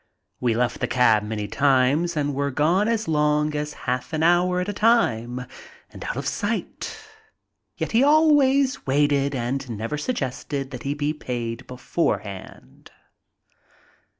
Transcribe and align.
We 0.39 0.55
left 0.55 0.79
the 0.79 0.87
cab 0.87 1.21
many 1.21 1.47
times 1.47 2.17
and 2.17 2.33
were 2.33 2.49
gone 2.49 2.87
as 2.87 3.07
long 3.07 3.55
as 3.55 3.73
half 3.85 4.13
an 4.13 4.23
hour 4.23 4.59
at 4.59 4.67
a 4.67 4.73
time, 4.73 5.45
and 5.91 6.03
out 6.05 6.17
of 6.17 6.25
sight, 6.25 7.07
yet 7.77 7.91
he 7.91 8.01
always 8.01 8.87
waited 8.87 9.35
and 9.35 9.69
never 9.69 9.99
suggested 9.99 10.71
that 10.71 10.81
he 10.81 10.95
be 10.95 11.13
paid 11.13 11.67
beforehand. 11.67 12.89